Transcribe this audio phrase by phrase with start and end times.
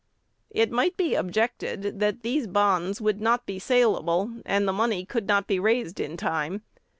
[0.49, 5.27] "It might be objected that these bonds would not be salable, and the money could
[5.27, 6.63] not be raised in time.